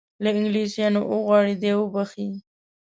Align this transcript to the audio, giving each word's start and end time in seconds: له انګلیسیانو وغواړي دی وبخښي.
له 0.23 0.29
انګلیسیانو 0.37 0.99
وغواړي 1.11 1.53
دی 1.61 1.71
وبخښي. 1.77 2.27